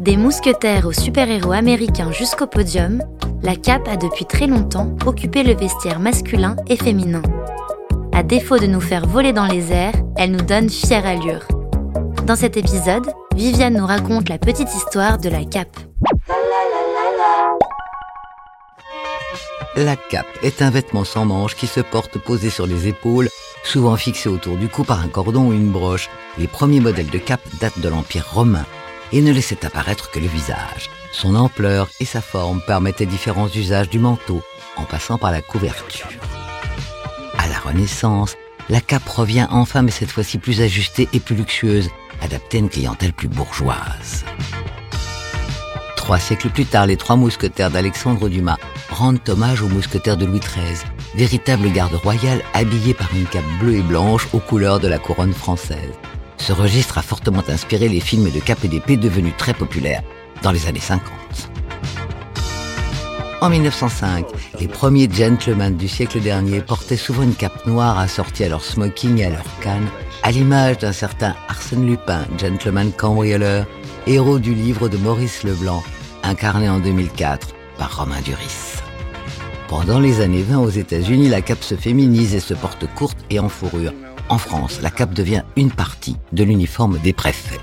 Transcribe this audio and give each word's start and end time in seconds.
Des 0.00 0.16
mousquetaires 0.16 0.86
aux 0.86 0.94
super-héros 0.94 1.52
américains 1.52 2.10
jusqu'au 2.10 2.46
podium, 2.46 3.02
la 3.42 3.54
cape 3.54 3.86
a 3.86 3.98
depuis 3.98 4.24
très 4.24 4.46
longtemps 4.46 4.96
occupé 5.04 5.42
le 5.42 5.54
vestiaire 5.54 6.00
masculin 6.00 6.56
et 6.68 6.76
féminin. 6.76 7.20
À 8.10 8.22
défaut 8.22 8.56
de 8.56 8.64
nous 8.64 8.80
faire 8.80 9.06
voler 9.06 9.34
dans 9.34 9.44
les 9.44 9.72
airs, 9.72 9.92
elle 10.16 10.30
nous 10.30 10.40
donne 10.40 10.70
fière 10.70 11.04
allure. 11.04 11.46
Dans 12.24 12.34
cet 12.34 12.56
épisode, 12.56 13.12
Viviane 13.36 13.76
nous 13.76 13.84
raconte 13.84 14.30
la 14.30 14.38
petite 14.38 14.74
histoire 14.74 15.18
de 15.18 15.28
la 15.28 15.44
cape. 15.44 15.76
La 19.76 19.96
cape 19.96 20.38
est 20.42 20.62
un 20.62 20.70
vêtement 20.70 21.04
sans 21.04 21.26
manches 21.26 21.56
qui 21.56 21.66
se 21.66 21.80
porte 21.80 22.16
posé 22.16 22.48
sur 22.48 22.66
les 22.66 22.88
épaules, 22.88 23.28
souvent 23.64 23.96
fixé 23.96 24.30
autour 24.30 24.56
du 24.56 24.68
cou 24.68 24.82
par 24.82 25.02
un 25.02 25.08
cordon 25.08 25.48
ou 25.48 25.52
une 25.52 25.70
broche. 25.70 26.08
Les 26.38 26.46
premiers 26.46 26.80
modèles 26.80 27.10
de 27.10 27.18
cape 27.18 27.46
datent 27.60 27.80
de 27.80 27.88
l'Empire 27.90 28.26
romain 28.32 28.64
et 29.12 29.22
ne 29.22 29.32
laissaient 29.32 29.64
apparaître 29.64 30.10
que 30.10 30.20
le 30.20 30.26
visage. 30.26 30.90
Son 31.12 31.34
ampleur 31.34 31.88
et 32.00 32.04
sa 32.04 32.20
forme 32.20 32.60
permettaient 32.66 33.06
différents 33.06 33.48
usages 33.48 33.90
du 33.90 33.98
manteau, 33.98 34.42
en 34.76 34.84
passant 34.84 35.18
par 35.18 35.32
la 35.32 35.42
couverture. 35.42 36.08
À 37.38 37.48
la 37.48 37.58
Renaissance, 37.58 38.36
la 38.68 38.80
cape 38.80 39.08
revient 39.08 39.48
enfin, 39.50 39.82
mais 39.82 39.90
cette 39.90 40.12
fois-ci 40.12 40.38
plus 40.38 40.60
ajustée 40.60 41.08
et 41.12 41.20
plus 41.20 41.34
luxueuse, 41.34 41.90
adaptée 42.22 42.58
à 42.58 42.60
une 42.60 42.68
clientèle 42.68 43.12
plus 43.12 43.28
bourgeoise. 43.28 44.24
Trois 45.96 46.18
siècles 46.18 46.50
plus 46.50 46.66
tard, 46.66 46.86
les 46.86 46.96
trois 46.96 47.16
mousquetaires 47.16 47.70
d'Alexandre 47.70 48.28
Dumas 48.28 48.58
rendent 48.90 49.20
hommage 49.28 49.62
aux 49.62 49.68
mousquetaires 49.68 50.16
de 50.16 50.24
Louis 50.24 50.40
XIII, 50.40 50.84
véritable 51.14 51.70
garde 51.72 51.94
royale 51.94 52.42
habillée 52.54 52.94
par 52.94 53.08
une 53.14 53.26
cape 53.26 53.44
bleue 53.60 53.76
et 53.76 53.82
blanche 53.82 54.28
aux 54.32 54.40
couleurs 54.40 54.80
de 54.80 54.88
la 54.88 54.98
couronne 54.98 55.34
française. 55.34 55.92
Ce 56.40 56.52
registre 56.52 56.96
a 56.96 57.02
fortement 57.02 57.44
inspiré 57.48 57.88
les 57.88 58.00
films 58.00 58.30
de 58.30 58.66
d'épée 58.66 58.96
devenus 58.96 59.34
très 59.36 59.52
populaires 59.52 60.02
dans 60.42 60.52
les 60.52 60.66
années 60.66 60.80
50. 60.80 61.02
En 63.42 63.50
1905, 63.50 64.26
les 64.58 64.66
premiers 64.66 65.08
gentlemen 65.10 65.76
du 65.76 65.86
siècle 65.86 66.18
dernier 66.20 66.62
portaient 66.62 66.96
souvent 66.96 67.22
une 67.22 67.34
cape 67.34 67.66
noire 67.66 67.98
assortie 67.98 68.44
à 68.44 68.48
leur 68.48 68.64
smoking 68.64 69.18
et 69.18 69.26
à 69.26 69.30
leur 69.30 69.44
canne, 69.60 69.86
à 70.22 70.30
l'image 70.30 70.78
d'un 70.78 70.92
certain 70.92 71.34
Arsène 71.48 71.86
Lupin, 71.86 72.24
gentleman 72.38 72.90
cambrioleur, 72.90 73.66
héros 74.06 74.38
du 74.38 74.54
livre 74.54 74.88
de 74.88 74.96
Maurice 74.96 75.42
Leblanc, 75.44 75.82
incarné 76.22 76.70
en 76.70 76.80
2004 76.80 77.48
par 77.78 77.98
Romain 77.98 78.20
Duris. 78.22 78.80
Pendant 79.68 80.00
les 80.00 80.20
années 80.20 80.42
20 80.42 80.58
aux 80.58 80.70
États-Unis, 80.70 81.28
la 81.28 81.42
cape 81.42 81.62
se 81.62 81.76
féminise 81.76 82.34
et 82.34 82.40
se 82.40 82.54
porte 82.54 82.86
courte 82.94 83.18
et 83.28 83.38
en 83.38 83.48
fourrure. 83.48 83.92
En 84.30 84.38
France, 84.38 84.80
la 84.80 84.90
cape 84.90 85.12
devient 85.12 85.42
une 85.56 85.72
partie 85.72 86.16
de 86.32 86.44
l'uniforme 86.44 87.00
des 87.00 87.12
préfets. 87.12 87.58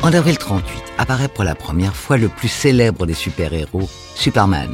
En 0.00 0.14
avril 0.14 0.38
38, 0.38 0.64
apparaît 0.96 1.28
pour 1.28 1.44
la 1.44 1.54
première 1.54 1.94
fois 1.94 2.16
le 2.16 2.28
plus 2.28 2.48
célèbre 2.48 3.04
des 3.04 3.12
super-héros, 3.12 3.86
Superman. 4.14 4.70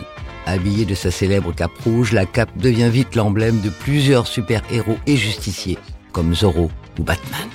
Habillé 0.47 0.85
de 0.85 0.95
sa 0.95 1.11
célèbre 1.11 1.53
cape 1.53 1.77
rouge, 1.83 2.13
la 2.13 2.27
cape 2.27 2.57
devient 2.57 2.91
vite 2.91 3.17
l'emblème 3.17 3.61
de 3.61 3.71
plusieurs 3.71 4.29
super-héros 4.29 4.97
et 5.09 5.17
justiciers, 5.17 5.79
comme 6.13 6.33
Zorro 6.33 6.71
ou 7.01 7.03
Batman. 7.03 7.49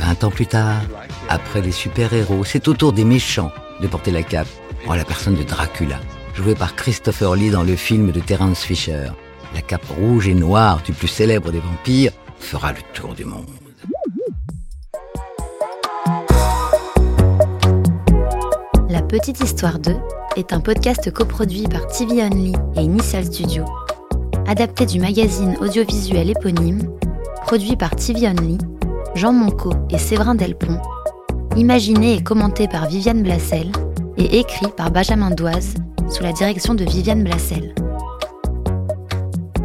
20 0.00 0.24
ans 0.24 0.30
plus 0.30 0.46
tard, 0.46 0.82
après 1.28 1.60
les 1.60 1.70
super-héros, 1.70 2.42
c'est 2.42 2.66
au 2.66 2.74
tour 2.74 2.92
des 2.92 3.04
méchants 3.04 3.52
de 3.80 3.86
porter 3.86 4.10
la 4.10 4.24
cape, 4.24 4.48
en 4.88 4.94
la 4.94 5.04
personne 5.04 5.36
de 5.36 5.44
Dracula, 5.44 6.00
joué 6.34 6.56
par 6.56 6.74
Christopher 6.74 7.36
Lee 7.36 7.50
dans 7.50 7.62
le 7.62 7.76
film 7.76 8.10
de 8.10 8.18
Terence 8.18 8.64
Fisher. 8.64 9.10
La 9.54 9.62
cape 9.62 9.86
rouge 9.98 10.26
et 10.26 10.34
noire 10.34 10.82
du 10.84 10.92
plus 10.92 11.08
célèbre 11.08 11.52
des 11.52 11.60
vampires 11.60 12.12
fera 12.38 12.72
le 12.72 12.78
tour 12.92 13.14
du 13.14 13.24
monde. 13.24 13.46
La 18.88 19.00
Petite 19.00 19.40
Histoire 19.40 19.78
2 19.78 19.94
est 20.36 20.52
un 20.52 20.60
podcast 20.60 21.10
coproduit 21.12 21.68
par 21.68 21.86
TV 21.86 22.22
Only 22.22 22.52
et 22.76 22.80
Initial 22.80 23.24
Studio, 23.24 23.64
adapté 24.48 24.86
du 24.86 24.98
magazine 24.98 25.56
audiovisuel 25.60 26.30
éponyme, 26.30 26.82
produit 27.46 27.76
par 27.76 27.94
TV 27.94 28.28
Only, 28.28 28.58
Jean 29.14 29.32
Monco 29.32 29.72
et 29.90 29.98
Séverin 29.98 30.34
Delpont, 30.34 30.80
imaginé 31.56 32.14
et 32.14 32.22
commenté 32.24 32.66
par 32.66 32.88
Viviane 32.88 33.22
Blassel 33.22 33.70
et 34.16 34.40
écrit 34.40 34.66
par 34.76 34.90
Benjamin 34.90 35.30
Doise 35.30 35.74
sous 36.10 36.24
la 36.24 36.32
direction 36.32 36.74
de 36.74 36.84
Viviane 36.84 37.22
Blassel. 37.22 37.74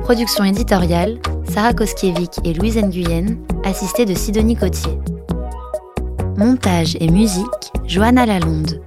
Production 0.10 0.44
éditoriale, 0.44 1.20
Sarah 1.54 1.72
Koskiewicz 1.72 2.40
et 2.44 2.56
Louise 2.56 2.78
Nguyen, 2.78 3.38
assistée 3.64 4.06
de 4.06 4.16
Sidonie 4.16 4.56
Cotier. 4.56 4.98
Montage 6.36 6.98
et 7.00 7.12
musique, 7.12 7.46
Johanna 7.86 8.26
Lalonde. 8.26 8.82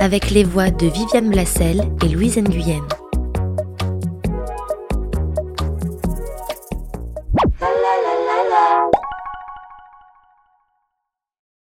Avec 0.00 0.32
les 0.32 0.42
voix 0.42 0.70
de 0.70 0.88
Viviane 0.88 1.30
Blassel 1.30 1.84
et 2.04 2.08
Louise 2.08 2.38
Nguyen. 2.38 2.82